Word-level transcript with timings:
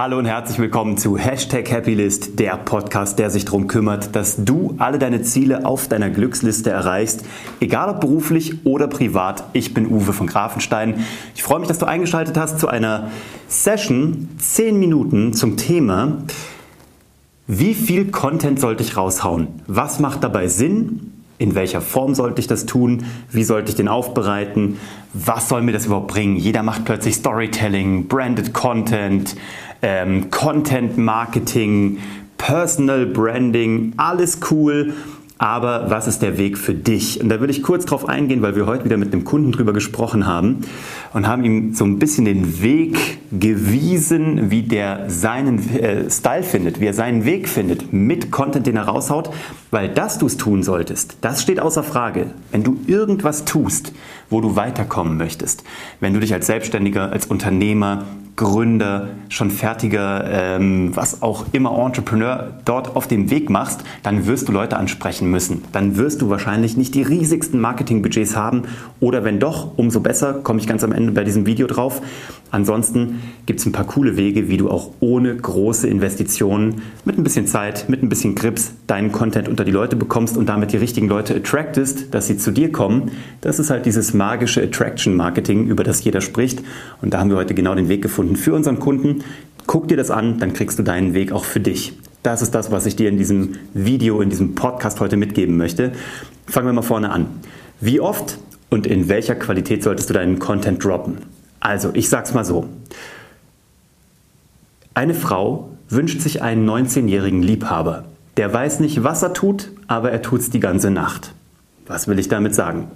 Hallo 0.00 0.16
und 0.16 0.26
herzlich 0.26 0.60
willkommen 0.60 0.96
zu 0.96 1.18
Hashtag 1.18 1.72
Happylist, 1.72 2.38
der 2.38 2.56
Podcast, 2.56 3.18
der 3.18 3.30
sich 3.30 3.46
darum 3.46 3.66
kümmert, 3.66 4.14
dass 4.14 4.36
du 4.44 4.76
alle 4.78 5.00
deine 5.00 5.22
Ziele 5.22 5.66
auf 5.66 5.88
deiner 5.88 6.08
Glücksliste 6.08 6.70
erreichst, 6.70 7.24
egal 7.58 7.88
ob 7.88 8.00
beruflich 8.00 8.64
oder 8.64 8.86
privat. 8.86 9.42
Ich 9.54 9.74
bin 9.74 9.88
Uwe 9.88 10.12
von 10.12 10.28
Grafenstein. 10.28 11.04
Ich 11.34 11.42
freue 11.42 11.58
mich, 11.58 11.66
dass 11.66 11.80
du 11.80 11.86
eingeschaltet 11.86 12.36
hast 12.36 12.60
zu 12.60 12.68
einer 12.68 13.10
Session, 13.48 14.28
10 14.38 14.78
Minuten 14.78 15.32
zum 15.32 15.56
Thema, 15.56 16.18
wie 17.48 17.74
viel 17.74 18.12
Content 18.12 18.60
sollte 18.60 18.84
ich 18.84 18.96
raushauen? 18.96 19.48
Was 19.66 19.98
macht 19.98 20.22
dabei 20.22 20.46
Sinn? 20.46 21.17
In 21.38 21.54
welcher 21.54 21.80
Form 21.80 22.14
sollte 22.16 22.40
ich 22.40 22.48
das 22.48 22.66
tun? 22.66 23.04
Wie 23.30 23.44
sollte 23.44 23.70
ich 23.70 23.76
den 23.76 23.86
aufbereiten? 23.86 24.78
Was 25.14 25.48
soll 25.48 25.62
mir 25.62 25.72
das 25.72 25.86
überhaupt 25.86 26.08
bringen? 26.08 26.36
Jeder 26.36 26.64
macht 26.64 26.84
plötzlich 26.84 27.14
Storytelling, 27.14 28.08
Branded 28.08 28.52
Content, 28.52 29.36
ähm, 29.80 30.30
Content 30.30 30.98
Marketing, 30.98 31.98
Personal 32.36 33.06
Branding, 33.06 33.92
alles 33.96 34.40
cool. 34.50 34.94
Aber 35.40 35.88
was 35.88 36.08
ist 36.08 36.20
der 36.20 36.36
Weg 36.36 36.58
für 36.58 36.74
dich? 36.74 37.20
Und 37.20 37.28
da 37.28 37.38
würde 37.38 37.52
ich 37.52 37.62
kurz 37.62 37.84
drauf 37.84 38.08
eingehen, 38.08 38.42
weil 38.42 38.56
wir 38.56 38.66
heute 38.66 38.84
wieder 38.84 38.96
mit 38.96 39.12
einem 39.12 39.22
Kunden 39.22 39.52
drüber 39.52 39.72
gesprochen 39.72 40.26
haben 40.26 40.64
und 41.12 41.28
haben 41.28 41.44
ihm 41.44 41.74
so 41.74 41.84
ein 41.84 42.00
bisschen 42.00 42.24
den 42.24 42.60
Weg 42.60 43.20
gewiesen, 43.30 44.50
wie 44.50 44.62
der 44.62 45.08
seinen 45.08 45.58
äh, 45.78 46.10
Style 46.10 46.42
findet, 46.42 46.80
wie 46.80 46.86
er 46.86 46.94
seinen 46.94 47.24
Weg 47.24 47.48
findet 47.48 47.92
mit 47.92 48.32
Content, 48.32 48.66
den 48.66 48.76
er 48.76 48.88
raushaut. 48.88 49.30
Weil 49.70 49.88
dass 49.88 50.18
du 50.18 50.26
es 50.26 50.38
tun 50.38 50.64
solltest, 50.64 51.18
das 51.20 51.40
steht 51.40 51.60
außer 51.60 51.84
Frage. 51.84 52.32
Wenn 52.50 52.64
du 52.64 52.76
irgendwas 52.88 53.44
tust, 53.44 53.92
wo 54.30 54.40
du 54.40 54.56
weiterkommen 54.56 55.16
möchtest, 55.16 55.62
wenn 56.00 56.14
du 56.14 56.20
dich 56.20 56.34
als 56.34 56.46
Selbstständiger, 56.46 57.12
als 57.12 57.26
Unternehmer, 57.26 58.06
Gründer, 58.38 59.08
schon 59.28 59.50
fertiger, 59.50 60.24
ähm, 60.30 60.94
was 60.94 61.22
auch 61.22 61.46
immer 61.50 61.76
Entrepreneur 61.84 62.52
dort 62.64 62.94
auf 62.94 63.08
dem 63.08 63.30
Weg 63.30 63.50
machst, 63.50 63.80
dann 64.04 64.26
wirst 64.26 64.48
du 64.48 64.52
Leute 64.52 64.76
ansprechen 64.76 65.28
müssen. 65.28 65.64
Dann 65.72 65.96
wirst 65.96 66.22
du 66.22 66.30
wahrscheinlich 66.30 66.76
nicht 66.76 66.94
die 66.94 67.02
riesigsten 67.02 67.60
Marketingbudgets 67.60 68.36
haben 68.36 68.62
oder 69.00 69.24
wenn 69.24 69.40
doch, 69.40 69.76
umso 69.76 69.98
besser, 69.98 70.34
komme 70.34 70.60
ich 70.60 70.68
ganz 70.68 70.84
am 70.84 70.92
Ende 70.92 71.10
bei 71.10 71.24
diesem 71.24 71.46
Video 71.46 71.66
drauf. 71.66 72.00
Ansonsten 72.50 73.20
gibt 73.46 73.60
es 73.60 73.66
ein 73.66 73.72
paar 73.72 73.86
coole 73.86 74.16
Wege, 74.16 74.48
wie 74.48 74.56
du 74.56 74.70
auch 74.70 74.90
ohne 75.00 75.36
große 75.36 75.86
Investitionen 75.86 76.82
mit 77.04 77.18
ein 77.18 77.24
bisschen 77.24 77.46
Zeit, 77.46 77.88
mit 77.88 78.02
ein 78.02 78.08
bisschen 78.08 78.34
Grips 78.34 78.72
deinen 78.86 79.12
Content 79.12 79.48
unter 79.48 79.64
die 79.64 79.70
Leute 79.70 79.96
bekommst 79.96 80.36
und 80.36 80.48
damit 80.48 80.72
die 80.72 80.78
richtigen 80.78 81.08
Leute 81.08 81.34
attractest, 81.36 82.14
dass 82.14 82.26
sie 82.26 82.38
zu 82.38 82.50
dir 82.50 82.72
kommen. 82.72 83.10
Das 83.40 83.58
ist 83.58 83.70
halt 83.70 83.86
dieses 83.86 84.14
magische 84.14 84.62
Attraction 84.62 85.14
Marketing, 85.14 85.66
über 85.66 85.84
das 85.84 86.02
jeder 86.04 86.20
spricht. 86.20 86.62
Und 87.02 87.12
da 87.12 87.20
haben 87.20 87.30
wir 87.30 87.36
heute 87.36 87.54
genau 87.54 87.74
den 87.74 87.88
Weg 87.88 88.02
gefunden 88.02 88.36
für 88.36 88.54
unseren 88.54 88.78
Kunden. 88.78 89.24
Guck 89.66 89.88
dir 89.88 89.96
das 89.96 90.10
an, 90.10 90.38
dann 90.38 90.54
kriegst 90.54 90.78
du 90.78 90.82
deinen 90.82 91.12
Weg 91.12 91.32
auch 91.32 91.44
für 91.44 91.60
dich. 91.60 91.98
Das 92.22 92.42
ist 92.42 92.54
das, 92.54 92.70
was 92.70 92.86
ich 92.86 92.96
dir 92.96 93.08
in 93.08 93.18
diesem 93.18 93.56
Video, 93.74 94.20
in 94.20 94.30
diesem 94.30 94.54
Podcast 94.54 95.00
heute 95.00 95.16
mitgeben 95.16 95.56
möchte. 95.56 95.92
Fangen 96.46 96.66
wir 96.66 96.72
mal 96.72 96.82
vorne 96.82 97.10
an. 97.10 97.26
Wie 97.80 98.00
oft 98.00 98.38
und 98.70 98.86
in 98.86 99.08
welcher 99.08 99.34
Qualität 99.34 99.82
solltest 99.82 100.10
du 100.10 100.14
deinen 100.14 100.38
Content 100.38 100.82
droppen? 100.82 101.18
Also, 101.60 101.90
ich 101.94 102.08
sag's 102.08 102.34
mal 102.34 102.44
so. 102.44 102.68
Eine 104.94 105.14
Frau 105.14 105.70
wünscht 105.88 106.20
sich 106.20 106.42
einen 106.42 106.68
19-jährigen 106.68 107.42
Liebhaber. 107.42 108.04
Der 108.36 108.52
weiß 108.52 108.80
nicht, 108.80 109.04
was 109.04 109.22
er 109.22 109.32
tut, 109.32 109.70
aber 109.86 110.12
er 110.12 110.22
tut's 110.22 110.50
die 110.50 110.60
ganze 110.60 110.90
Nacht. 110.90 111.32
Was 111.86 112.06
will 112.06 112.18
ich 112.18 112.28
damit 112.28 112.54
sagen? 112.54 112.90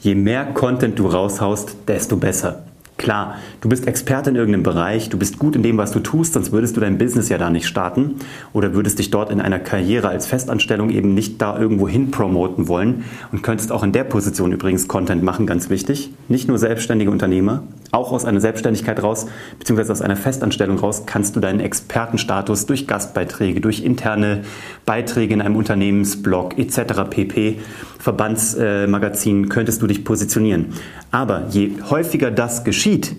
Je 0.00 0.14
mehr 0.14 0.44
Content 0.44 0.98
du 0.98 1.06
raushaust, 1.06 1.76
desto 1.88 2.16
besser. 2.16 2.65
Klar, 2.98 3.36
du 3.60 3.68
bist 3.68 3.86
Experte 3.86 4.30
in 4.30 4.36
irgendeinem 4.36 4.62
Bereich, 4.62 5.10
du 5.10 5.18
bist 5.18 5.38
gut 5.38 5.54
in 5.54 5.62
dem, 5.62 5.76
was 5.76 5.92
du 5.92 6.00
tust, 6.00 6.32
sonst 6.32 6.50
würdest 6.50 6.76
du 6.76 6.80
dein 6.80 6.96
Business 6.96 7.28
ja 7.28 7.36
da 7.36 7.50
nicht 7.50 7.66
starten 7.66 8.16
oder 8.54 8.72
würdest 8.72 8.98
dich 8.98 9.10
dort 9.10 9.30
in 9.30 9.38
einer 9.38 9.58
Karriere 9.58 10.08
als 10.08 10.26
Festanstellung 10.26 10.88
eben 10.88 11.12
nicht 11.12 11.42
da 11.42 11.58
irgendwo 11.58 11.86
hin 11.86 12.10
promoten 12.10 12.68
wollen 12.68 13.04
und 13.32 13.42
könntest 13.42 13.70
auch 13.70 13.82
in 13.82 13.92
der 13.92 14.04
Position 14.04 14.50
übrigens 14.50 14.88
Content 14.88 15.22
machen, 15.22 15.46
ganz 15.46 15.68
wichtig. 15.68 16.10
Nicht 16.28 16.48
nur 16.48 16.58
selbstständige 16.58 17.10
Unternehmer, 17.10 17.64
auch 17.92 18.12
aus 18.12 18.24
einer 18.24 18.40
Selbstständigkeit 18.40 19.02
raus, 19.02 19.26
beziehungsweise 19.58 19.92
aus 19.92 20.00
einer 20.00 20.16
Festanstellung 20.16 20.78
raus, 20.78 21.02
kannst 21.04 21.36
du 21.36 21.40
deinen 21.40 21.60
Expertenstatus 21.60 22.64
durch 22.64 22.86
Gastbeiträge, 22.86 23.60
durch 23.60 23.84
interne 23.84 24.42
Beiträge 24.86 25.34
in 25.34 25.42
einem 25.42 25.56
Unternehmensblog 25.56 26.58
etc. 26.58 27.04
pp. 27.10 27.58
Verbandsmagazin 28.06 29.48
könntest 29.48 29.82
du 29.82 29.88
dich 29.88 30.04
positionieren. 30.04 30.66
Aber 31.10 31.48
je 31.50 31.72
häufiger 31.90 32.30
das 32.30 32.62
geschieht, 32.62 33.16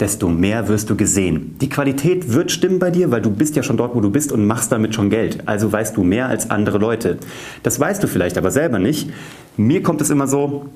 desto 0.00 0.28
mehr 0.28 0.68
wirst 0.68 0.90
du 0.90 0.96
gesehen. 0.96 1.56
Die 1.62 1.70
Qualität 1.70 2.30
wird 2.30 2.52
stimmen 2.52 2.78
bei 2.78 2.90
dir, 2.90 3.10
weil 3.10 3.22
du 3.22 3.30
bist 3.30 3.56
ja 3.56 3.62
schon 3.62 3.78
dort, 3.78 3.94
wo 3.94 4.02
du 4.02 4.10
bist 4.10 4.30
und 4.30 4.46
machst 4.46 4.70
damit 4.70 4.94
schon 4.94 5.08
Geld. 5.08 5.48
Also 5.48 5.72
weißt 5.72 5.96
du 5.96 6.04
mehr 6.04 6.28
als 6.28 6.50
andere 6.50 6.76
Leute. 6.76 7.16
Das 7.62 7.80
weißt 7.80 8.02
du 8.02 8.06
vielleicht 8.06 8.36
aber 8.36 8.50
selber 8.50 8.78
nicht. 8.78 9.10
Mir 9.56 9.82
kommt 9.82 10.02
es 10.02 10.10
immer 10.10 10.26
so, 10.26 10.66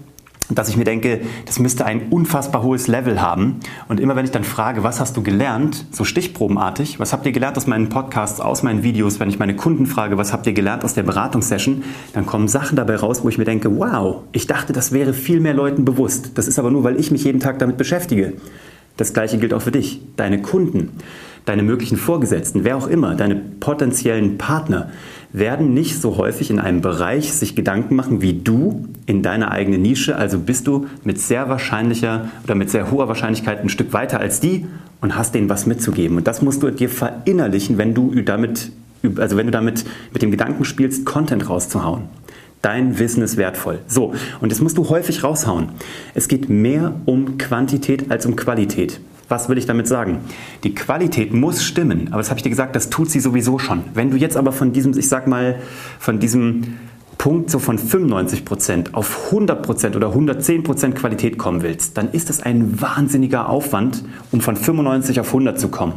dass 0.49 0.69
ich 0.69 0.77
mir 0.77 0.85
denke, 0.85 1.21
das 1.47 1.59
müsste 1.59 1.85
ein 1.85 2.09
unfassbar 2.11 2.63
hohes 2.63 2.89
Level 2.89 3.21
haben. 3.21 3.61
Und 3.89 4.01
immer 4.01 4.17
wenn 4.17 4.25
ich 4.25 4.31
dann 4.31 4.45
frage, 4.45 4.83
was 4.83 5.01
hast 5.01 5.17
du 5.17 5.23
gelernt, 5.23 5.87
so 5.91 6.05
stichprobenartig, 6.05 6.99
was 6.99 7.13
habt 7.13 7.27
ihr 7.27 7.33
gelernt 7.33 7.57
aus 7.57 7.67
meinen 7.67 7.89
Podcasts, 7.89 8.41
aus 8.41 8.63
meinen 8.63 8.83
Videos, 8.83 9.21
wenn 9.21 9.29
ich 9.29 9.39
meine 9.39 9.57
Kunden 9.57 9.87
frage, 9.87 10.19
was 10.19 10.33
habt 10.33 10.47
ihr 10.47 10.53
gelernt 10.53 10.85
aus 10.85 10.95
der 10.95 11.03
Beratungssession, 11.05 11.85
dann 12.13 12.27
kommen 12.27 12.49
Sachen 12.49 12.77
dabei 12.77 12.97
raus, 12.97 13.25
wo 13.25 13.29
ich 13.29 13.39
mir 13.39 13.45
denke, 13.45 13.77
wow, 13.79 14.23
ich 14.33 14.47
dachte, 14.47 14.73
das 14.73 14.93
wäre 14.93 15.15
viel 15.15 15.41
mehr 15.41 15.55
Leuten 15.55 15.85
bewusst. 15.85 16.33
Das 16.35 16.49
ist 16.49 16.59
aber 16.59 16.71
nur, 16.71 16.85
weil 16.85 16.99
ich 16.99 17.11
mich 17.11 17.25
jeden 17.25 17.41
Tag 17.41 17.59
damit 17.59 17.77
beschäftige. 17.77 18.35
Das 18.97 19.15
gleiche 19.15 19.39
gilt 19.39 19.55
auch 19.55 19.63
für 19.63 19.73
dich, 19.73 20.03
deine 20.17 20.43
Kunden, 20.43 20.91
deine 21.45 21.63
möglichen 21.63 21.97
Vorgesetzten, 21.97 22.65
wer 22.65 22.77
auch 22.77 22.87
immer, 22.87 23.15
deine 23.15 23.37
potenziellen 23.37 24.39
Partner 24.39 24.91
werden 25.33 25.73
nicht 25.73 26.01
so 26.01 26.19
häufig 26.19 26.51
in 26.51 26.59
einem 26.59 26.83
Bereich 26.83 27.33
sich 27.33 27.57
Gedanken 27.57 27.97
machen 27.97 28.21
wie 28.21 28.35
du 28.35 28.87
in 29.07 29.23
deiner 29.23 29.51
eigenen 29.51 29.83
Nische. 29.83 30.17
Also 30.17 30.39
bist 30.39 30.67
du 30.67 30.87
mit 31.05 31.19
sehr 31.19 31.49
wahrscheinlicher 31.49 32.29
oder 32.45 32.55
mit 32.55 32.71
sehr 32.71 32.91
hoher 32.91 33.09
Wahrscheinlichkeit 33.09 33.61
ein 33.61 33.71
Stück 33.71 33.93
weiter 33.93 34.21
als 34.21 34.41
die 34.41 34.67
und 35.01 35.17
hast 35.17 35.35
denen 35.35 35.49
was 35.49 35.67
mitzugeben. 35.67 36.19
Und 36.19 36.27
das 36.27 36.43
musst 36.43 36.63
du 36.63 36.71
dir 36.71 36.89
verinnerlichen, 36.89 37.79
wenn 37.79 37.95
du 37.95 38.15
damit, 38.23 38.71
also 39.17 39.37
wenn 39.37 39.47
du 39.47 39.53
damit 39.53 39.85
mit 40.13 40.23
dem 40.23 40.31
Gedanken 40.31 40.65
spielst, 40.65 41.07
Content 41.07 41.49
rauszuhauen. 41.49 42.03
Dein 42.61 42.99
Wissen 43.01 43.23
ist 43.23 43.37
wertvoll. 43.39 43.81
So, 43.89 44.15
und 44.41 44.53
das 44.53 44.61
musst 44.61 44.79
du 44.79 44.89
häufig 44.89 45.25
raushauen. 45.25 45.71
Es 46.15 46.29
geht 46.29 46.49
mehr 46.49 46.95
um 47.07 47.37
Quantität 47.39 48.11
als 48.13 48.25
um 48.27 48.37
Qualität. 48.37 49.01
Was 49.29 49.49
will 49.49 49.59
ich 49.59 49.67
damit 49.67 49.89
sagen? 49.89 50.19
Die 50.65 50.75
Qualität 50.75 51.33
muss 51.33 51.63
stimmen, 51.63 52.09
aber 52.09 52.19
das 52.19 52.31
habe 52.31 52.39
ich 52.39 52.43
dir 52.43 52.51
gesagt, 52.51 52.77
das 52.77 52.91
tut 52.91 53.11
sie 53.11 53.21
sowieso 53.21 53.59
schon. 53.59 53.85
Wenn 53.95 54.11
du 54.11 54.17
jetzt 54.17 54.37
aber 54.37 54.53
von 54.53 54.73
diesem, 54.73 54.97
ich 54.97 55.09
sag 55.09 55.27
mal, 55.27 55.57
von 55.99 56.19
diesem 56.19 56.79
Punkt 57.23 57.51
so 57.51 57.61
von 57.61 57.79
95% 57.79 58.95
auf 58.95 59.33
100% 59.33 59.95
oder 59.95 60.09
110% 60.09 60.93
Qualität 60.93 61.39
kommen 61.39 61.63
willst, 61.63 61.97
dann 61.97 62.11
ist 62.11 62.29
das 62.29 62.43
ein 62.43 62.81
wahnsinniger 62.81 63.49
Aufwand, 63.49 64.03
um 64.33 64.41
von 64.41 64.57
95 64.57 65.21
auf 65.21 65.29
100 65.29 65.61
zu 65.61 65.69
kommen. 65.69 65.95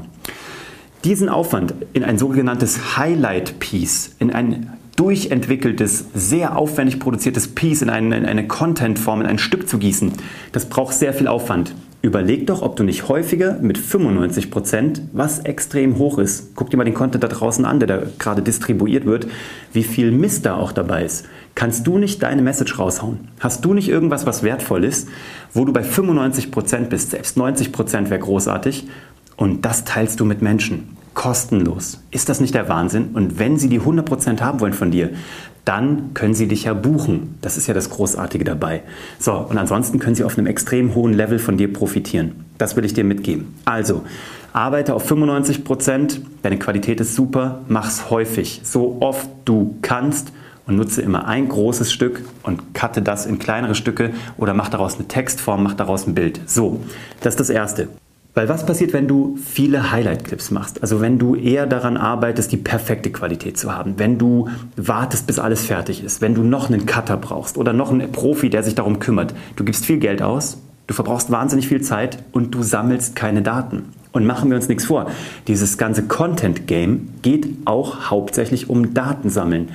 Diesen 1.03 1.27
Aufwand 1.27 1.73
in 1.93 2.03
ein 2.03 2.19
sogenanntes 2.19 2.97
Highlight 2.97 3.59
Piece, 3.59 4.15
in 4.19 4.31
ein 4.31 4.73
durchentwickeltes, 4.95 6.05
sehr 6.13 6.57
aufwendig 6.57 6.99
produziertes 6.99 7.47
Piece, 7.47 7.81
in 7.81 7.89
eine, 7.89 8.17
in 8.17 8.25
eine 8.25 8.47
Content-Form, 8.47 9.21
in 9.21 9.27
ein 9.27 9.39
Stück 9.39 9.67
zu 9.67 9.77
gießen, 9.77 10.13
das 10.51 10.69
braucht 10.69 10.93
sehr 10.93 11.13
viel 11.13 11.27
Aufwand. 11.27 11.75
Überleg 12.05 12.45
doch, 12.45 12.61
ob 12.61 12.75
du 12.75 12.83
nicht 12.83 13.09
häufiger 13.09 13.57
mit 13.61 13.79
95 13.79 14.51
Prozent, 14.51 15.01
was 15.11 15.39
extrem 15.39 15.97
hoch 15.97 16.19
ist, 16.19 16.55
guck 16.55 16.69
dir 16.69 16.77
mal 16.77 16.83
den 16.83 16.93
Content 16.93 17.23
da 17.23 17.27
draußen 17.27 17.65
an, 17.65 17.79
der 17.79 17.87
da 17.87 18.03
gerade 18.19 18.43
distribuiert 18.43 19.07
wird, 19.07 19.25
wie 19.73 19.81
viel 19.81 20.11
Mist 20.11 20.45
da 20.45 20.55
auch 20.55 20.71
dabei 20.71 21.03
ist. 21.03 21.25
Kannst 21.55 21.87
du 21.87 21.97
nicht 21.97 22.21
deine 22.21 22.43
Message 22.43 22.77
raushauen? 22.77 23.29
Hast 23.39 23.65
du 23.65 23.73
nicht 23.73 23.89
irgendwas, 23.89 24.27
was 24.27 24.43
wertvoll 24.43 24.83
ist, 24.83 25.09
wo 25.51 25.65
du 25.65 25.73
bei 25.73 25.81
95 25.81 26.51
Prozent 26.51 26.91
bist? 26.91 27.09
Selbst 27.09 27.37
90 27.37 27.71
Prozent 27.71 28.11
wäre 28.11 28.19
großartig. 28.19 28.87
Und 29.35 29.65
das 29.65 29.83
teilst 29.83 30.19
du 30.19 30.25
mit 30.25 30.43
Menschen. 30.43 30.95
Kostenlos. 31.15 32.03
Ist 32.11 32.29
das 32.29 32.39
nicht 32.39 32.53
der 32.53 32.69
Wahnsinn? 32.69 33.15
Und 33.15 33.39
wenn 33.39 33.57
sie 33.57 33.67
die 33.67 33.79
100 33.79 34.05
Prozent 34.05 34.43
haben 34.43 34.59
wollen 34.59 34.73
von 34.73 34.91
dir, 34.91 35.09
dann 35.65 36.13
können 36.13 36.35
Sie 36.35 36.47
dich 36.47 36.65
ja 36.65 36.73
buchen. 36.73 37.37
Das 37.41 37.57
ist 37.57 37.67
ja 37.67 37.73
das 37.73 37.89
Großartige 37.89 38.45
dabei. 38.45 38.83
So, 39.19 39.33
und 39.33 39.57
ansonsten 39.57 39.99
können 39.99 40.15
Sie 40.15 40.23
auf 40.23 40.37
einem 40.37 40.47
extrem 40.47 40.95
hohen 40.95 41.13
Level 41.13 41.39
von 41.39 41.57
dir 41.57 41.73
profitieren. 41.73 42.45
Das 42.57 42.75
will 42.75 42.85
ich 42.85 42.93
dir 42.93 43.03
mitgeben. 43.03 43.53
Also, 43.65 44.03
arbeite 44.53 44.93
auf 44.93 45.05
95 45.05 45.63
Prozent, 45.63 46.21
deine 46.43 46.57
Qualität 46.57 47.01
ist 47.01 47.15
super, 47.15 47.61
mach's 47.67 48.09
häufig, 48.09 48.61
so 48.63 48.97
oft 49.01 49.27
du 49.43 49.75
kannst 49.81 50.31
und 50.67 50.77
nutze 50.77 51.01
immer 51.01 51.27
ein 51.27 51.49
großes 51.49 51.91
Stück 51.91 52.21
und 52.43 52.73
cutte 52.73 53.01
das 53.01 53.25
in 53.25 53.39
kleinere 53.39 53.75
Stücke 53.75 54.11
oder 54.37 54.53
mach 54.53 54.69
daraus 54.69 54.95
eine 54.95 55.07
Textform, 55.07 55.63
mach 55.63 55.73
daraus 55.73 56.07
ein 56.07 56.15
Bild. 56.15 56.39
So, 56.45 56.79
das 57.21 57.33
ist 57.33 57.39
das 57.39 57.49
Erste. 57.49 57.89
Weil 58.35 58.49
was 58.49 58.65
passiert, 58.65 58.91
wenn 58.91 59.07
du 59.07 59.37
viele 59.37 59.91
Highlight-Clips 59.91 60.51
machst? 60.51 60.81
Also 60.81 60.99
wenn 60.99 61.17
du 61.17 61.35
eher 61.35 61.65
daran 61.65 61.95
arbeitest, 61.95 62.51
die 62.51 62.57
perfekte 62.57 63.09
Qualität 63.09 63.57
zu 63.57 63.73
haben, 63.73 63.93
wenn 63.97 64.17
du 64.17 64.49
wartest, 64.75 65.25
bis 65.25 65.39
alles 65.39 65.65
fertig 65.65 66.03
ist, 66.03 66.19
wenn 66.19 66.35
du 66.35 66.43
noch 66.43 66.69
einen 66.69 66.85
Cutter 66.85 67.15
brauchst 67.15 67.57
oder 67.57 67.71
noch 67.71 67.91
einen 67.91 68.11
Profi, 68.11 68.49
der 68.49 68.61
sich 68.61 68.75
darum 68.75 68.99
kümmert. 68.99 69.33
Du 69.55 69.63
gibst 69.63 69.85
viel 69.85 69.99
Geld 69.99 70.21
aus, 70.21 70.57
du 70.87 70.93
verbrauchst 70.93 71.31
wahnsinnig 71.31 71.69
viel 71.69 71.81
Zeit 71.81 72.17
und 72.33 72.53
du 72.53 72.61
sammelst 72.61 73.15
keine 73.15 73.41
Daten. 73.41 73.83
Und 74.11 74.25
machen 74.25 74.49
wir 74.49 74.57
uns 74.57 74.67
nichts 74.67 74.85
vor, 74.85 75.09
dieses 75.47 75.77
ganze 75.77 76.03
Content-Game 76.03 77.07
geht 77.21 77.47
auch 77.63 78.09
hauptsächlich 78.09 78.69
um 78.69 78.93
Datensammeln. 78.93 79.69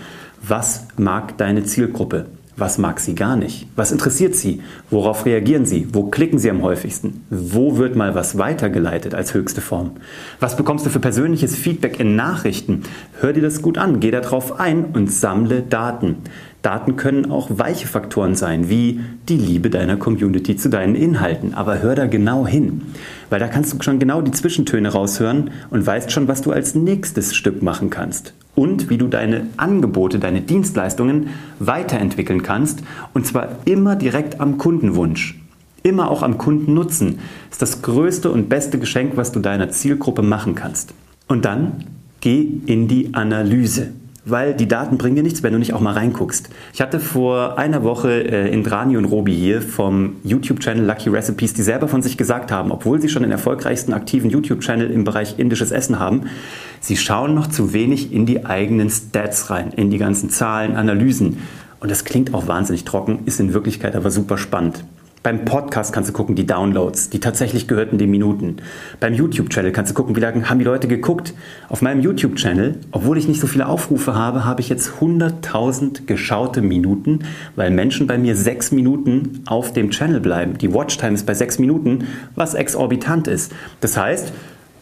Was 0.47 0.87
mag 0.99 1.39
deine 1.39 1.65
Zielgruppe? 1.65 2.27
Was 2.61 2.77
mag 2.77 3.01
sie 3.01 3.15
gar 3.15 3.37
nicht? 3.37 3.67
Was 3.75 3.91
interessiert 3.91 4.35
sie? 4.35 4.61
Worauf 4.91 5.25
reagieren 5.25 5.65
sie? 5.65 5.89
Wo 5.95 6.11
klicken 6.11 6.39
sie 6.39 6.51
am 6.51 6.61
häufigsten? 6.61 7.25
Wo 7.31 7.79
wird 7.79 7.97
mal 7.97 8.15
was 8.15 8.37
weitergeleitet 8.37 9.15
als 9.15 9.33
höchste 9.33 9.63
Form? 9.63 9.93
Was 10.41 10.59
bekommst 10.59 10.85
du 10.85 10.91
für 10.91 11.01
persönliches 11.01 11.57
Feedback 11.57 11.99
in 11.99 12.17
Nachrichten? 12.17 12.83
Hör 13.19 13.33
dir 13.33 13.41
das 13.41 13.63
gut 13.63 13.79
an, 13.79 13.99
geh 13.99 14.11
darauf 14.11 14.61
ein 14.61 14.85
und 14.93 15.11
sammle 15.11 15.63
Daten. 15.63 16.17
Daten 16.63 16.97
können 16.97 17.31
auch 17.31 17.49
weiche 17.51 17.87
Faktoren 17.87 18.35
sein, 18.35 18.69
wie 18.69 19.01
die 19.29 19.37
Liebe 19.37 19.71
deiner 19.71 19.97
Community 19.97 20.57
zu 20.57 20.69
deinen 20.69 20.95
Inhalten. 20.95 21.55
Aber 21.55 21.81
hör 21.81 21.95
da 21.95 22.07
genau 22.07 22.47
hin, 22.47 22.83
weil 23.31 23.41
da 23.41 23.49
kannst 23.49 23.73
du 23.73 23.83
schon 23.83 23.99
genau 23.99 24.21
die 24.21 24.31
Zwischentöne 24.31 24.91
raushören 24.91 25.51
und 25.71 25.87
weißt 25.87 26.13
schon, 26.13 26.29
was 26.29 26.43
du 26.43 26.53
als 26.53 26.75
nächstes 26.75 27.35
Stück 27.35 27.63
machen 27.63 27.89
kannst 27.89 28.35
und 28.55 28.91
wie 28.91 28.99
du 28.99 29.07
deine 29.07 29.47
Angebote, 29.57 30.19
deine 30.19 30.43
Dienstleistungen 30.43 31.29
weiterentwickeln 31.59 32.43
kannst 32.43 32.83
und 33.15 33.27
zwar 33.27 33.49
immer 33.65 33.97
direkt 33.97 34.41
am 34.41 34.59
Kundenwunsch. 34.59 35.41
Immer 35.83 36.11
auch 36.11 36.23
am 36.23 36.37
Kundennutzen 36.37 37.21
ist 37.51 37.63
das 37.63 37.81
größte 37.81 38.31
und 38.31 38.51
beste 38.51 38.79
Geschenk, 38.79 39.17
was 39.17 39.33
du 39.33 39.41
deiner 39.41 39.71
Zielgruppe 39.71 40.21
machen 40.21 40.55
kannst. 40.55 40.93
Und 41.27 41.47
dann 41.47 41.85
geh 42.21 42.47
in 42.67 42.87
die 42.87 43.15
Analyse 43.15 43.93
weil 44.25 44.55
die 44.55 44.69
Daten 44.69 44.99
bringen 44.99 45.17
dir 45.17 45.23
nichts, 45.23 45.43
wenn 45.43 45.53
du 45.53 45.59
nicht 45.59 45.73
auch 45.73 45.81
mal 45.81 45.95
reinguckst. 45.95 46.51
Ich 46.73 46.81
hatte 46.81 47.01
vor 47.01 47.59
einer 47.59 47.83
Woche 47.83 48.11
äh, 48.11 48.53
Indrani 48.53 48.97
und 48.97 49.07
Robi 49.07 49.35
hier 49.35 49.63
vom 49.63 50.17
YouTube-Channel 50.25 50.85
Lucky 50.85 51.09
Recipes, 51.09 51.55
die 51.55 51.63
selber 51.63 51.89
von 51.89 52.03
sich 52.03 52.17
gesagt 52.17 52.53
haben, 52.53 52.71
obwohl 52.71 53.01
sie 53.01 53.09
schon 53.09 53.23
den 53.23 53.33
erfolgreichsten 53.33 53.93
aktiven 53.93 54.31
YouTube-Channel 54.31 54.91
im 54.91 55.05
Bereich 55.05 55.39
indisches 55.39 55.71
Essen 55.71 55.99
haben, 55.99 56.23
sie 56.81 56.97
schauen 56.97 57.35
noch 57.35 57.47
zu 57.47 57.73
wenig 57.73 58.13
in 58.13 58.27
die 58.27 58.45
eigenen 58.45 58.91
Stats 58.91 59.51
rein, 59.51 59.73
in 59.75 59.91
die 59.91 59.99
ganzen 59.99 60.31
Zahlen, 60.31 60.77
Analysen. 60.77 61.39
Und 61.81 61.91
das 61.91 62.05
klingt 62.05 62.35
auch 62.35 62.47
wahnsinnig 62.47 62.85
trocken, 62.85 63.21
ist 63.25 63.41
in 63.41 63.55
Wirklichkeit 63.55 63.97
aber 63.97 64.11
super 64.11 64.37
spannend. 64.37 64.85
Beim 65.23 65.45
Podcast 65.45 65.93
kannst 65.93 66.09
du 66.09 66.15
gucken, 66.15 66.35
die 66.35 66.47
Downloads, 66.47 67.11
die 67.11 67.21
tatsächlich 67.21 67.69
gehörten 67.69 67.99
die 67.99 68.07
Minuten. 68.07 68.57
Beim 69.01 69.13
YouTube-Channel 69.13 69.71
kannst 69.71 69.91
du 69.91 69.95
gucken, 69.95 70.17
wie 70.17 70.21
lange 70.21 70.49
haben 70.49 70.59
die 70.59 70.65
Leute 70.65 70.89
geguckt. 70.89 71.35
Auf 71.69 71.83
meinem 71.83 72.01
YouTube-Channel, 72.01 72.79
obwohl 72.91 73.19
ich 73.19 73.29
nicht 73.29 73.39
so 73.39 73.47
viele 73.47 73.67
Aufrufe 73.67 74.15
habe, 74.15 74.47
habe 74.47 74.63
ich 74.63 74.71
jetzt 74.71 74.93
100.000 74.99 76.07
geschaute 76.07 76.63
Minuten, 76.63 77.19
weil 77.55 77.71
Menschen 77.71 78.07
bei 78.07 78.17
mir 78.17 78.35
sechs 78.35 78.73
Minuten 78.73 79.43
auf 79.45 79.75
dem 79.75 79.91
Channel 79.91 80.21
bleiben. 80.21 80.57
Die 80.57 80.73
Watchtime 80.73 81.13
ist 81.13 81.27
bei 81.27 81.35
sechs 81.35 81.59
Minuten, 81.59 82.07
was 82.35 82.55
exorbitant 82.55 83.29
ist. 83.29 83.53
Das 83.83 83.99
heißt, 83.99 84.33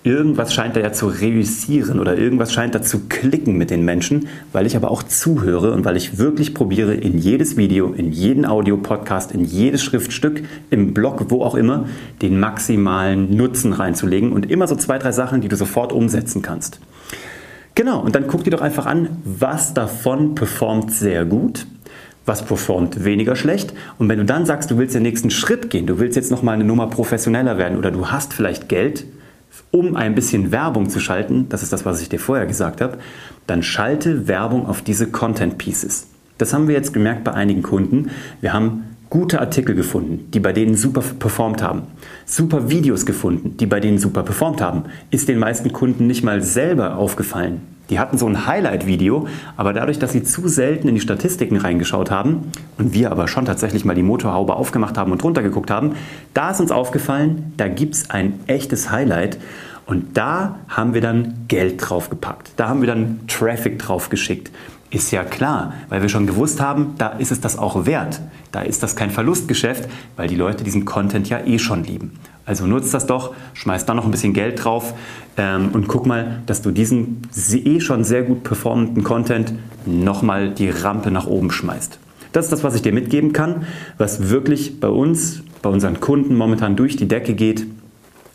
irgendwas 0.08 0.54
scheint 0.54 0.74
da 0.74 0.80
ja 0.80 0.90
zu 0.90 1.06
reüssieren 1.06 2.00
oder 2.00 2.16
irgendwas 2.16 2.50
scheint 2.50 2.74
da 2.74 2.80
zu 2.80 3.00
klicken 3.10 3.58
mit 3.58 3.68
den 3.68 3.84
Menschen, 3.84 4.28
weil 4.52 4.64
ich 4.64 4.74
aber 4.74 4.90
auch 4.90 5.02
zuhöre 5.02 5.72
und 5.72 5.84
weil 5.84 5.98
ich 5.98 6.16
wirklich 6.16 6.54
probiere, 6.54 6.94
in 6.94 7.18
jedes 7.18 7.58
Video, 7.58 7.92
in 7.92 8.10
jeden 8.10 8.46
Audio-Podcast, 8.46 9.32
in 9.32 9.44
jedes 9.44 9.82
Schriftstück, 9.82 10.42
im 10.70 10.94
Blog, 10.94 11.26
wo 11.28 11.42
auch 11.42 11.54
immer, 11.54 11.84
den 12.22 12.40
maximalen 12.40 13.36
Nutzen 13.36 13.74
reinzulegen 13.74 14.32
und 14.32 14.50
immer 14.50 14.66
so 14.66 14.76
zwei, 14.76 14.98
drei 14.98 15.12
Sachen, 15.12 15.42
die 15.42 15.48
du 15.48 15.56
sofort 15.56 15.92
umsetzen 15.92 16.40
kannst. 16.40 16.80
Genau, 17.74 18.00
und 18.00 18.14
dann 18.14 18.26
guck 18.28 18.44
dir 18.44 18.50
doch 18.50 18.62
einfach 18.62 18.86
an, 18.86 19.18
was 19.24 19.74
davon 19.74 20.34
performt 20.34 20.90
sehr 20.90 21.26
gut 21.26 21.66
was 22.24 22.44
performt 22.44 23.06
weniger 23.06 23.36
schlecht. 23.36 23.72
Und 23.98 24.10
wenn 24.10 24.18
du 24.18 24.24
dann 24.26 24.44
sagst, 24.44 24.70
du 24.70 24.76
willst 24.76 24.94
den 24.94 25.02
nächsten 25.02 25.30
Schritt 25.30 25.70
gehen, 25.70 25.86
du 25.86 25.98
willst 25.98 26.14
jetzt 26.14 26.30
nochmal 26.30 26.56
eine 26.56 26.64
Nummer 26.64 26.86
professioneller 26.86 27.56
werden 27.56 27.78
oder 27.78 27.90
du 27.90 28.08
hast 28.08 28.34
vielleicht 28.34 28.68
Geld, 28.68 29.06
um 29.70 29.96
ein 29.96 30.14
bisschen 30.14 30.50
Werbung 30.50 30.88
zu 30.88 31.00
schalten, 31.00 31.48
das 31.48 31.62
ist 31.62 31.72
das, 31.72 31.84
was 31.84 32.00
ich 32.00 32.08
dir 32.08 32.20
vorher 32.20 32.46
gesagt 32.46 32.80
habe, 32.80 32.98
dann 33.46 33.62
schalte 33.62 34.28
Werbung 34.28 34.66
auf 34.66 34.82
diese 34.82 35.08
Content 35.08 35.58
Pieces. 35.58 36.06
Das 36.38 36.54
haben 36.54 36.68
wir 36.68 36.74
jetzt 36.74 36.92
gemerkt 36.92 37.24
bei 37.24 37.32
einigen 37.32 37.62
Kunden. 37.62 38.10
Wir 38.40 38.52
haben 38.52 38.84
gute 39.10 39.40
Artikel 39.40 39.74
gefunden, 39.74 40.30
die 40.32 40.40
bei 40.40 40.52
denen 40.52 40.76
super 40.76 41.02
performt 41.18 41.62
haben. 41.62 41.82
Super 42.26 42.70
Videos 42.70 43.06
gefunden, 43.06 43.56
die 43.56 43.66
bei 43.66 43.80
denen 43.80 43.98
super 43.98 44.22
performt 44.22 44.60
haben. 44.60 44.84
Ist 45.10 45.28
den 45.28 45.38
meisten 45.38 45.72
Kunden 45.72 46.06
nicht 46.06 46.22
mal 46.22 46.42
selber 46.42 46.96
aufgefallen. 46.96 47.62
Die 47.90 47.98
hatten 47.98 48.18
so 48.18 48.26
ein 48.26 48.46
Highlight-Video, 48.46 49.26
aber 49.56 49.72
dadurch, 49.72 49.98
dass 49.98 50.12
sie 50.12 50.22
zu 50.22 50.46
selten 50.48 50.88
in 50.88 50.94
die 50.94 51.00
Statistiken 51.00 51.56
reingeschaut 51.56 52.10
haben 52.10 52.52
und 52.76 52.92
wir 52.92 53.10
aber 53.10 53.28
schon 53.28 53.46
tatsächlich 53.46 53.84
mal 53.84 53.94
die 53.94 54.02
Motorhaube 54.02 54.54
aufgemacht 54.54 54.98
haben 54.98 55.12
und 55.12 55.24
runtergeguckt 55.24 55.70
haben, 55.70 55.94
da 56.34 56.50
ist 56.50 56.60
uns 56.60 56.70
aufgefallen, 56.70 57.54
da 57.56 57.68
gibt 57.68 57.94
es 57.94 58.10
ein 58.10 58.40
echtes 58.46 58.90
Highlight 58.90 59.38
und 59.86 60.18
da 60.18 60.56
haben 60.68 60.92
wir 60.92 61.00
dann 61.00 61.46
Geld 61.48 61.76
draufgepackt. 61.78 62.52
Da 62.56 62.68
haben 62.68 62.82
wir 62.82 62.88
dann 62.88 63.20
Traffic 63.26 63.78
draufgeschickt. 63.78 64.50
Ist 64.90 65.10
ja 65.10 65.22
klar, 65.22 65.74
weil 65.90 66.00
wir 66.00 66.08
schon 66.08 66.26
gewusst 66.26 66.62
haben, 66.62 66.94
da 66.96 67.08
ist 67.10 67.30
es 67.30 67.40
das 67.40 67.58
auch 67.58 67.84
wert. 67.84 68.20
Da 68.52 68.62
ist 68.62 68.82
das 68.82 68.96
kein 68.96 69.10
Verlustgeschäft, 69.10 69.86
weil 70.16 70.28
die 70.28 70.36
Leute 70.36 70.64
diesen 70.64 70.86
Content 70.86 71.28
ja 71.28 71.44
eh 71.44 71.58
schon 71.58 71.84
lieben. 71.84 72.12
Also 72.46 72.66
nutzt 72.66 72.94
das 72.94 73.06
doch, 73.06 73.34
schmeiß 73.52 73.84
da 73.84 73.92
noch 73.92 74.06
ein 74.06 74.10
bisschen 74.10 74.32
Geld 74.32 74.64
drauf 74.64 74.94
ähm, 75.36 75.68
und 75.74 75.86
guck 75.86 76.06
mal, 76.06 76.40
dass 76.46 76.62
du 76.62 76.70
diesen 76.70 77.20
eh 77.52 77.80
schon 77.80 78.04
sehr 78.04 78.22
gut 78.22 78.42
performenden 78.44 79.04
Content 79.04 79.52
nochmal 79.84 80.48
die 80.54 80.70
Rampe 80.70 81.10
nach 81.10 81.26
oben 81.26 81.50
schmeißt. 81.50 81.98
Das 82.32 82.46
ist 82.46 82.50
das, 82.50 82.64
was 82.64 82.74
ich 82.74 82.80
dir 82.80 82.94
mitgeben 82.94 83.34
kann, 83.34 83.66
was 83.98 84.30
wirklich 84.30 84.80
bei 84.80 84.88
uns, 84.88 85.42
bei 85.60 85.68
unseren 85.68 86.00
Kunden 86.00 86.34
momentan 86.34 86.76
durch 86.76 86.96
die 86.96 87.08
Decke 87.08 87.34
geht 87.34 87.66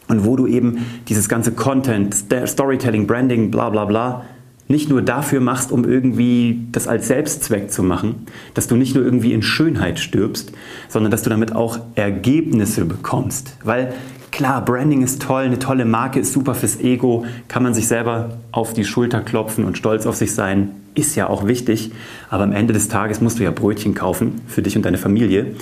und 0.07 0.25
wo 0.25 0.35
du 0.35 0.45
eben 0.45 0.85
dieses 1.07 1.27
ganze 1.27 1.51
Content, 1.53 2.15
Storytelling, 2.45 3.07
Branding, 3.07 3.49
bla 3.49 3.71
bla 3.71 3.85
bla 3.85 4.25
nicht 4.73 4.89
nur 4.89 5.01
dafür 5.01 5.39
machst, 5.39 5.71
um 5.71 5.85
irgendwie 5.85 6.67
das 6.71 6.87
als 6.87 7.07
Selbstzweck 7.07 7.71
zu 7.71 7.83
machen, 7.83 8.25
dass 8.55 8.67
du 8.67 8.75
nicht 8.75 8.95
nur 8.95 9.05
irgendwie 9.05 9.31
in 9.31 9.43
Schönheit 9.43 9.99
stirbst, 9.99 10.51
sondern 10.89 11.11
dass 11.11 11.21
du 11.21 11.29
damit 11.29 11.55
auch 11.55 11.79
Ergebnisse 11.95 12.83
bekommst. 12.83 13.55
Weil 13.63 13.93
klar, 14.31 14.65
Branding 14.65 15.03
ist 15.03 15.21
toll, 15.21 15.43
eine 15.43 15.59
tolle 15.59 15.85
Marke 15.85 16.19
ist 16.19 16.33
super 16.33 16.55
fürs 16.55 16.79
Ego, 16.79 17.23
kann 17.47 17.61
man 17.63 17.75
sich 17.75 17.87
selber 17.87 18.39
auf 18.51 18.73
die 18.73 18.83
Schulter 18.83 19.21
klopfen 19.21 19.63
und 19.63 19.77
stolz 19.77 20.07
auf 20.07 20.15
sich 20.15 20.33
sein, 20.33 20.71
ist 20.95 21.15
ja 21.15 21.29
auch 21.29 21.47
wichtig, 21.47 21.91
aber 22.29 22.43
am 22.43 22.51
Ende 22.51 22.73
des 22.73 22.87
Tages 22.87 23.21
musst 23.21 23.39
du 23.39 23.43
ja 23.43 23.51
Brötchen 23.51 23.93
kaufen 23.93 24.41
für 24.47 24.63
dich 24.63 24.75
und 24.75 24.83
deine 24.83 24.97
Familie. 24.97 25.53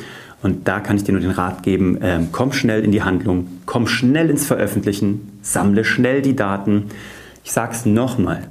Und 0.42 0.68
da 0.68 0.80
kann 0.80 0.96
ich 0.96 1.04
dir 1.04 1.12
nur 1.12 1.22
den 1.22 1.32
Rat 1.32 1.64
geben, 1.64 2.00
ähm, 2.02 2.30
komm 2.32 2.52
schnell 2.52 2.84
in 2.84 2.92
die 2.92 3.04
Handlung, 3.04 3.48
komm 3.66 3.88
schnell 3.88 4.30
ins 4.30 4.46
Veröffentlichen, 4.46 5.38
sammle 5.42 5.84
schnell 5.84 6.22
die 6.22 6.36
Daten. 6.36 6.86
Ich 7.44 7.52
sage 7.52 7.74
es 7.74 7.86
nochmal, 7.86 8.48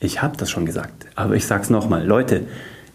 ich 0.00 0.22
habe 0.22 0.36
das 0.36 0.50
schon 0.50 0.66
gesagt, 0.66 1.06
aber 1.14 1.34
ich 1.34 1.46
sage 1.46 1.62
es 1.62 1.70
nochmal. 1.70 2.04
Leute, 2.04 2.42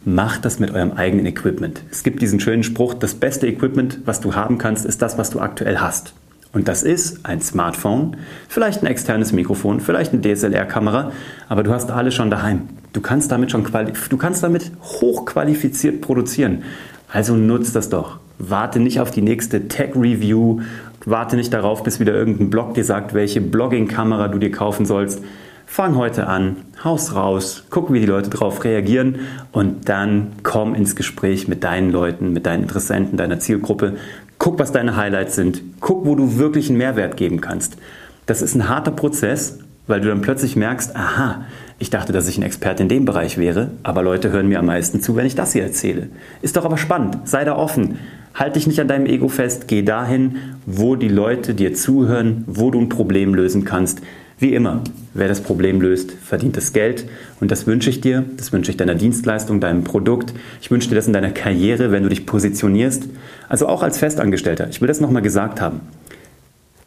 macht 0.04 0.46
das 0.46 0.60
mit 0.60 0.72
eurem 0.72 0.94
eigenen 0.94 1.26
Equipment. 1.26 1.82
Es 1.92 2.04
gibt 2.04 2.22
diesen 2.22 2.40
schönen 2.40 2.64
Spruch, 2.64 2.94
das 2.94 3.16
beste 3.16 3.48
Equipment, 3.48 4.00
was 4.06 4.22
du 4.22 4.36
haben 4.36 4.58
kannst, 4.58 4.86
ist 4.86 5.02
das, 5.02 5.18
was 5.18 5.32
du 5.32 5.40
aktuell 5.40 5.80
hast. 5.80 6.14
Und 6.54 6.68
das 6.68 6.84
ist 6.84 7.26
ein 7.26 7.42
Smartphone, 7.42 8.16
vielleicht 8.48 8.82
ein 8.82 8.86
externes 8.86 9.34
Mikrofon, 9.34 9.82
vielleicht 9.82 10.14
eine 10.14 10.22
DSLR-Kamera, 10.22 11.12
aber 11.50 11.64
du 11.64 11.74
hast 11.74 11.92
alles 11.92 12.16
schon 12.16 12.30
daheim. 12.30 12.70
Du 12.94 13.02
kannst 13.02 13.32
damit 13.32 13.52
schon 13.52 13.66
du 14.10 14.18
kannst 14.18 14.42
damit 14.42 14.72
hochqualifiziert 14.82 16.02
produzieren. 16.02 16.64
Also 17.12 17.36
nutzt 17.36 17.76
das 17.76 17.90
doch. 17.90 18.20
Warte 18.38 18.80
nicht 18.80 19.00
auf 19.00 19.12
die 19.12 19.22
nächste 19.22 19.68
Tech-Review, 19.68 20.62
warte 21.06 21.36
nicht 21.36 21.54
darauf, 21.54 21.84
bis 21.84 22.00
wieder 22.00 22.14
irgendein 22.14 22.50
Blog 22.50 22.74
dir 22.74 22.86
sagt, 22.86 23.14
welche 23.14 23.42
Blogging-Kamera 23.42 24.30
du 24.30 24.40
dir 24.40 24.52
kaufen 24.52 24.86
sollst. 24.86 25.22
Fang 25.66 25.96
heute 25.98 26.28
an, 26.28 26.58
haus 26.84 27.16
raus, 27.16 27.66
guck, 27.70 27.92
wie 27.92 28.00
die 28.00 28.06
Leute 28.06 28.30
darauf 28.30 28.64
reagieren 28.64 29.20
und 29.52 29.90
dann 29.90 30.34
komm 30.44 30.76
ins 30.76 30.96
Gespräch 30.96 31.48
mit 31.48 31.64
deinen 31.64 31.92
Leuten, 31.92 32.32
mit 32.32 32.46
deinen 32.46 32.64
Interessenten, 32.64 33.18
deiner 33.18 33.40
Zielgruppe. 33.40 33.98
Guck, 34.38 34.60
was 34.60 34.72
deine 34.72 34.96
Highlights 34.96 35.36
sind. 35.36 35.62
Guck, 35.82 36.06
wo 36.06 36.16
du 36.16 36.38
wirklich 36.38 36.70
einen 36.70 36.78
Mehrwert 36.78 37.18
geben 37.18 37.42
kannst. 37.42 37.78
Das 38.26 38.42
ist 38.42 38.56
ein 38.56 38.70
harter 38.70 38.92
Prozess, 38.92 39.60
weil 39.88 40.02
du 40.02 40.08
dann 40.08 40.22
plötzlich 40.22 40.56
merkst, 40.56 40.96
aha, 40.96 41.46
ich 41.78 41.90
dachte, 41.90 42.14
dass 42.14 42.28
ich 42.28 42.38
ein 42.38 42.44
Experte 42.44 42.84
in 42.84 42.90
dem 42.90 43.06
Bereich 43.06 43.38
wäre, 43.38 43.72
aber 43.84 44.02
Leute 44.02 44.32
hören 44.32 44.48
mir 44.48 44.60
am 44.60 44.68
meisten 44.68 45.02
zu, 45.02 45.16
wenn 45.16 45.26
ich 45.26 45.36
das 45.36 45.54
hier 45.54 45.64
erzähle. 45.64 46.10
Ist 46.42 46.56
doch 46.56 46.66
aber 46.66 46.78
spannend, 46.78 47.18
sei 47.26 47.44
da 47.44 47.56
offen. 47.56 48.00
Halt 48.34 48.56
dich 48.56 48.68
nicht 48.68 48.80
an 48.80 48.88
deinem 48.88 49.06
Ego 49.06 49.28
fest, 49.28 49.68
geh 49.68 49.82
dahin, 49.82 50.38
wo 50.66 50.96
die 50.96 51.10
Leute 51.10 51.54
dir 51.54 51.74
zuhören, 51.74 52.44
wo 52.48 52.72
du 52.72 52.80
ein 52.80 52.90
Problem 52.90 53.34
lösen 53.34 53.66
kannst. 53.66 54.02
Wie 54.38 54.54
immer, 54.54 54.84
wer 55.14 55.30
das 55.30 55.42
Problem 55.42 55.80
löst, 55.80 56.12
verdient 56.12 56.58
das 56.58 56.74
Geld. 56.74 57.06
Und 57.40 57.52
das 57.52 57.68
wünsche 57.68 57.90
ich 57.90 58.02
dir, 58.02 58.26
das 58.36 58.52
wünsche 58.52 58.70
ich 58.70 58.78
deiner 58.78 58.96
Dienstleistung, 58.96 59.62
deinem 59.62 59.86
Produkt. 59.86 60.34
Ich 60.62 60.70
wünsche 60.70 60.90
dir 60.90 60.96
das 60.96 61.08
in 61.08 61.14
deiner 61.14 61.32
Karriere, 61.32 61.92
wenn 61.92 62.04
du 62.04 62.10
dich 62.10 62.26
positionierst. 62.26 63.08
Also 63.48 63.68
auch 63.68 63.82
als 63.82 63.98
Festangestellter. 63.98 64.68
Ich 64.70 64.82
will 64.82 64.90
das 64.90 65.00
nochmal 65.00 65.22
gesagt 65.22 65.62
haben. 65.62 65.80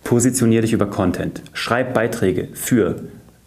Positionier 0.05 0.61
dich 0.61 0.75
über 0.75 0.87
Content. 0.87 1.43
Schreib 1.55 1.95
Beiträge 1.95 2.49
für 2.53 2.97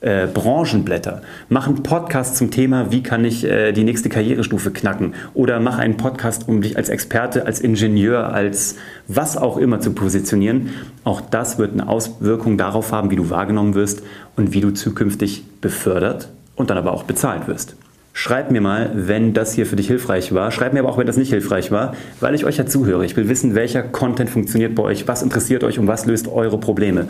äh, 0.01 0.27
Branchenblätter. 0.27 1.21
Mach 1.47 1.67
einen 1.67 1.83
Podcast 1.83 2.35
zum 2.35 2.51
Thema, 2.51 2.91
wie 2.91 3.03
kann 3.03 3.23
ich 3.23 3.43
äh, 3.43 3.71
die 3.71 3.83
nächste 3.83 4.09
Karrierestufe 4.09 4.71
knacken. 4.71 5.13
Oder 5.33 5.59
mach 5.59 5.77
einen 5.77 5.97
Podcast, 5.97 6.47
um 6.47 6.61
dich 6.61 6.75
als 6.75 6.89
Experte, 6.89 7.45
als 7.45 7.59
Ingenieur, 7.59 8.33
als 8.33 8.75
was 9.07 9.37
auch 9.37 9.57
immer 9.57 9.79
zu 9.79 9.93
positionieren. 9.93 10.71
Auch 11.03 11.21
das 11.21 11.57
wird 11.57 11.73
eine 11.73 11.87
Auswirkung 11.87 12.57
darauf 12.57 12.91
haben, 12.91 13.11
wie 13.11 13.15
du 13.15 13.29
wahrgenommen 13.29 13.75
wirst 13.75 14.01
und 14.35 14.53
wie 14.53 14.61
du 14.61 14.71
zukünftig 14.71 15.43
befördert 15.61 16.29
und 16.55 16.69
dann 16.69 16.77
aber 16.77 16.93
auch 16.93 17.03
bezahlt 17.03 17.47
wirst. 17.47 17.75
Schreib 18.13 18.51
mir 18.51 18.59
mal, 18.59 18.91
wenn 18.93 19.33
das 19.33 19.53
hier 19.53 19.65
für 19.65 19.77
dich 19.77 19.87
hilfreich 19.87 20.33
war. 20.33 20.51
Schreib 20.51 20.73
mir 20.73 20.79
aber 20.79 20.89
auch, 20.89 20.97
wenn 20.97 21.07
das 21.07 21.15
nicht 21.15 21.29
hilfreich 21.29 21.71
war, 21.71 21.95
weil 22.19 22.35
ich 22.35 22.43
euch 22.43 22.57
ja 22.57 22.65
zuhöre. 22.65 23.05
Ich 23.05 23.15
will 23.15 23.29
wissen, 23.29 23.55
welcher 23.55 23.83
Content 23.83 24.29
funktioniert 24.29 24.75
bei 24.75 24.83
euch, 24.83 25.07
was 25.07 25.21
interessiert 25.21 25.63
euch 25.63 25.79
und 25.79 25.87
was 25.87 26.05
löst 26.05 26.27
eure 26.27 26.57
Probleme. 26.57 27.07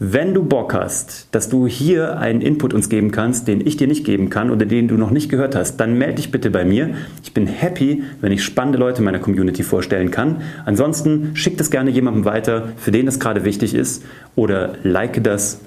Wenn 0.00 0.34
du 0.34 0.42
Bock 0.42 0.74
hast, 0.74 1.28
dass 1.30 1.48
du 1.48 1.68
hier 1.68 2.18
einen 2.18 2.40
Input 2.40 2.74
uns 2.74 2.88
geben 2.88 3.12
kannst, 3.12 3.46
den 3.46 3.64
ich 3.64 3.76
dir 3.76 3.86
nicht 3.86 4.04
geben 4.04 4.28
kann 4.28 4.50
oder 4.50 4.66
den 4.66 4.88
du 4.88 4.96
noch 4.96 5.10
nicht 5.10 5.28
gehört 5.28 5.54
hast, 5.54 5.76
dann 5.76 5.96
melde 5.96 6.16
dich 6.16 6.32
bitte 6.32 6.50
bei 6.50 6.64
mir. 6.64 6.90
Ich 7.22 7.32
bin 7.32 7.46
happy, 7.46 8.02
wenn 8.20 8.32
ich 8.32 8.42
spannende 8.42 8.78
Leute 8.78 9.02
meiner 9.02 9.20
Community 9.20 9.62
vorstellen 9.62 10.10
kann. 10.10 10.42
Ansonsten 10.64 11.30
schick 11.34 11.58
das 11.58 11.70
gerne 11.70 11.90
jemandem 11.90 12.24
weiter, 12.24 12.70
für 12.76 12.90
den 12.90 13.06
das 13.06 13.20
gerade 13.20 13.44
wichtig 13.44 13.74
ist 13.74 14.04
oder 14.34 14.72
like 14.82 15.22
das, 15.22 15.60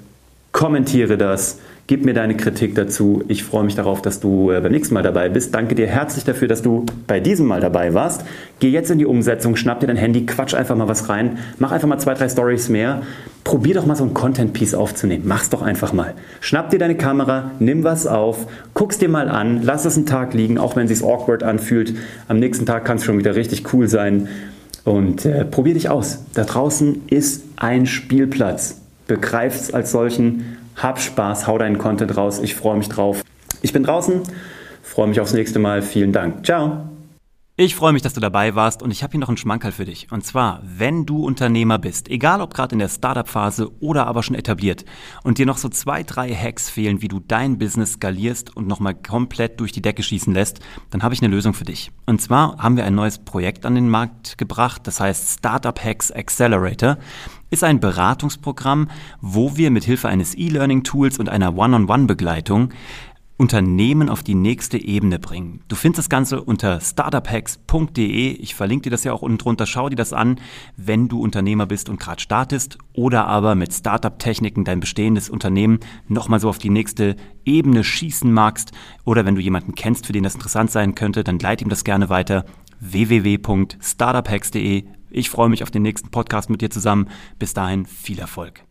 kommentiere 0.51 1.17
das 1.17 1.60
Gib 1.88 2.03
mir 2.03 2.13
deine 2.13 2.36
Kritik 2.36 2.75
dazu. 2.75 3.24
Ich 3.29 3.46
freue 3.46 3.63
mich 3.63 3.75
darauf, 3.75 4.01
dass 4.01 4.20
du 4.20 4.51
äh, 4.51 4.60
beim 4.60 4.74
nächsten 4.74 4.94
Mal 4.94 5.03
dabei 5.03 5.29
bist. 5.29 5.56
Danke 5.56 5.74
dir 5.74 5.88
herzlich 5.88 6.25
dafür, 6.25 6.50
dass 6.50 6.62
du 6.62 6.86
bei 7.08 7.22
diesem 7.22 7.48
Mal 7.48 7.62
dabei 7.62 7.94
warst. 7.94 8.25
Geh 8.60 8.70
jetzt 8.70 8.91
in 8.91 8.98
die 8.98 9.06
Umsetzung, 9.06 9.56
schnapp 9.56 9.79
dir 9.79 9.88
dein 9.88 9.96
Handy, 9.96 10.25
quatsch 10.25 10.53
einfach 10.53 10.75
mal 10.75 10.89
was 10.89 11.08
rein, 11.08 11.38
mach 11.60 11.72
einfach 11.72 11.88
mal 11.88 11.98
zwei, 11.98 12.13
drei 12.13 12.27
Stories 12.27 12.67
mehr. 12.67 13.03
Probier 13.46 13.75
doch 13.75 13.86
mal 13.86 13.96
so 13.96 14.03
ein 14.03 14.13
Content-Piece 14.13 14.74
aufzunehmen. 14.74 15.24
Mach's 15.25 15.50
doch 15.50 15.62
einfach 15.62 15.94
mal. 15.94 16.13
Schnapp 16.41 16.72
dir 16.72 16.79
deine 16.79 16.98
Kamera, 16.98 17.51
nimm 17.60 17.86
was 17.86 18.06
auf, 18.06 18.48
guck's 18.74 18.98
dir 18.98 19.08
mal 19.08 19.29
an, 19.29 19.62
lass 19.63 19.86
es 19.86 19.96
einen 19.96 20.06
Tag 20.06 20.34
liegen, 20.34 20.58
auch 20.58 20.75
wenn 20.75 20.88
es 20.88 21.00
sich 21.00 21.08
awkward 21.08 21.44
anfühlt. 21.44 21.96
Am 22.27 22.38
nächsten 22.38 22.65
Tag 22.65 22.84
kann 22.84 22.98
es 22.98 23.06
schon 23.06 23.17
wieder 23.17 23.36
richtig 23.36 23.74
cool 23.74 23.88
sein. 23.88 24.27
Und 24.84 25.25
äh, 25.25 25.46
probier 25.46 25.74
dich 25.74 25.88
aus. 25.88 26.25
Da 26.34 26.44
draußen 26.44 27.03
ist 27.08 27.46
ein 27.56 27.86
Spielplatz. 27.86 28.82
Begreif's 29.08 29.74
als 29.74 29.94
solchen 29.94 30.58
hab 30.77 31.00
Spaß, 31.00 31.48
hau 31.48 31.57
deinen 31.57 31.77
Content 31.77 32.15
raus. 32.15 32.39
Ich 32.39 32.55
freue 32.55 32.77
mich 32.77 32.89
drauf. 32.89 33.24
Ich 33.62 33.74
bin 33.74 33.84
draußen, 33.84 34.22
freue 34.84 35.07
mich 35.07 35.19
aufs 35.19 35.34
nächste 35.34 35.60
Mal. 35.60 35.81
Vielen 35.81 36.13
Dank. 36.13 36.46
Ciao. 36.46 36.97
Ich 37.59 37.73
freue 37.73 37.91
mich, 37.91 38.03
dass 38.03 38.13
du 38.13 38.19
dabei 38.19 38.53
warst 38.53 38.83
und 38.83 38.91
ich 38.91 39.01
habe 39.01 39.13
hier 39.13 39.19
noch 39.19 39.29
einen 39.29 39.37
Schmankerl 39.37 39.71
für 39.71 39.85
dich. 39.85 40.11
Und 40.11 40.23
zwar, 40.23 40.61
wenn 40.61 41.07
du 41.07 41.25
Unternehmer 41.25 41.79
bist, 41.79 42.07
egal 42.07 42.39
ob 42.39 42.53
gerade 42.53 42.73
in 42.73 42.77
der 42.77 42.87
Startup-Phase 42.87 43.71
oder 43.79 44.05
aber 44.05 44.21
schon 44.21 44.35
etabliert 44.35 44.85
und 45.23 45.39
dir 45.39 45.47
noch 45.47 45.57
so 45.57 45.67
zwei, 45.67 46.03
drei 46.03 46.35
Hacks 46.35 46.69
fehlen, 46.69 47.01
wie 47.01 47.07
du 47.07 47.19
dein 47.19 47.57
Business 47.57 47.93
skalierst 47.93 48.55
und 48.55 48.67
nochmal 48.67 48.93
komplett 48.93 49.59
durch 49.59 49.71
die 49.71 49.81
Decke 49.81 50.03
schießen 50.03 50.35
lässt, 50.35 50.59
dann 50.91 51.01
habe 51.01 51.15
ich 51.15 51.21
eine 51.23 51.33
Lösung 51.33 51.55
für 51.55 51.63
dich. 51.63 51.91
Und 52.05 52.21
zwar 52.21 52.59
haben 52.59 52.77
wir 52.77 52.85
ein 52.85 52.93
neues 52.93 53.17
Projekt 53.17 53.65
an 53.65 53.73
den 53.73 53.89
Markt 53.89 54.37
gebracht, 54.37 54.85
das 54.85 54.99
heißt 54.99 55.39
Startup 55.39 55.83
Hacks 55.83 56.11
Accelerator 56.11 56.99
ist 57.49 57.63
ein 57.63 57.79
Beratungsprogramm, 57.79 58.89
wo 59.21 59.55
wir 59.55 59.71
mit 59.71 59.85
Hilfe 59.85 60.09
eines 60.09 60.37
E-Learning-Tools 60.37 61.17
und 61.17 61.29
einer 61.29 61.57
One-on-One-Begleitung 61.57 62.73
Unternehmen 63.38 64.10
auf 64.10 64.24
die 64.24 64.34
nächste 64.34 64.79
Ebene 64.79 65.20
bringen. 65.20 65.62
Du 65.67 65.75
findest 65.75 66.00
das 66.00 66.10
Ganze 66.10 66.41
unter 66.41 66.82
startuphacks.de. 66.82 68.32
Ich 68.32 68.56
verlinke 68.56 68.84
dir 68.84 68.89
das 68.89 69.03
ja 69.03 69.13
auch 69.13 69.22
unten 69.22 69.38
drunter. 69.38 69.67
Schau 69.67 69.89
dir 69.89 69.96
das 69.96 70.12
an, 70.12 70.39
wenn 70.75 71.08
du 71.08 71.22
Unternehmer 71.22 71.67
bist 71.67 71.88
und 71.88 72.00
gerade 72.00 72.20
startest 72.20 72.79
oder 72.94 73.27
aber 73.27 73.53
mit 73.53 73.74
Startup-Techniken 73.74 74.65
dein 74.65 74.79
bestehendes 74.79 75.29
Unternehmen 75.29 75.79
nochmal 76.08 76.39
so 76.39 76.50
auf 76.50 76.58
die 76.58 76.72
nächste 76.72 77.15
Ebene 77.46 77.84
schießen 77.84 78.32
magst 78.32 78.72
oder 79.06 79.24
wenn 79.25 79.36
du 79.36 79.41
jemanden 79.41 79.75
kennst, 79.75 80.08
für 80.08 80.13
den 80.13 80.24
das 80.24 80.34
interessant 80.34 80.72
sein 80.72 80.96
könnte, 80.96 81.24
dann 81.24 81.38
leite 81.38 81.63
ihm 81.63 81.70
das 81.70 81.84
gerne 81.84 82.10
weiter 82.10 82.44
www.startuphacks.de. 82.79 84.86
Ich 85.10 85.29
freue 85.29 85.50
mich 85.50 85.63
auf 85.63 85.72
den 85.72 85.84
nächsten 85.84 86.10
Podcast 86.10 86.50
mit 86.50 86.62
dir 86.62 86.70
zusammen. 86.70 87.10
Bis 87.38 87.53
dahin 87.53 87.86
viel 87.86 88.20
Erfolg. 88.20 88.66